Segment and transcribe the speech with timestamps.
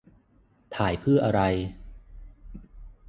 [0.75, 1.41] -ถ่ายเพื่ออะไร